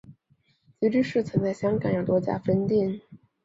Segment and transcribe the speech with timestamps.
[0.79, 3.01] 吉利市曾在香港有多家分店。